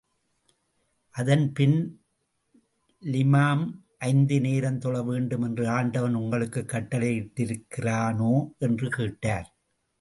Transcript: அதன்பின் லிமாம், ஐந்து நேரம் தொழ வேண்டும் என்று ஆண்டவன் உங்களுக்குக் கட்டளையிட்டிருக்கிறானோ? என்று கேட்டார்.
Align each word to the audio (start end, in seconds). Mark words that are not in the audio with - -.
அதன்பின் 1.11 2.01
லிமாம், 3.01 3.71
ஐந்து 3.97 4.41
நேரம் 4.41 4.79
தொழ 4.79 5.03
வேண்டும் 5.03 5.41
என்று 5.41 5.69
ஆண்டவன் 5.69 6.13
உங்களுக்குக் 6.13 6.69
கட்டளையிட்டிருக்கிறானோ? 6.73 8.51
என்று 8.57 8.89
கேட்டார். 8.89 9.55